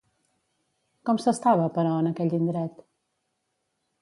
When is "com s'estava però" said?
1.09-1.93